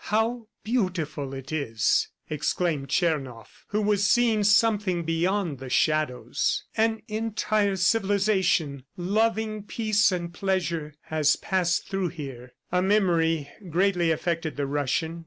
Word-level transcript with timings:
"How 0.05 0.47
beautiful 0.63 1.31
it 1.35 1.51
is!" 1.51 2.07
exclaimed 2.27 2.89
Tchernoff 2.89 3.65
who 3.67 3.79
was 3.83 4.03
seeing 4.03 4.43
something 4.43 5.03
beyond 5.03 5.59
the 5.59 5.69
shadows. 5.69 6.63
"An 6.75 7.03
entire 7.07 7.75
civilization, 7.75 8.83
loving 8.97 9.61
peace 9.61 10.11
and 10.11 10.33
pleasure, 10.33 10.95
has 11.13 11.35
passed 11.35 11.87
through 11.87 12.07
here." 12.09 12.53
A 12.71 12.81
memory 12.81 13.47
greatly 13.69 14.09
affected 14.09 14.55
the 14.55 14.65
Russian. 14.65 15.19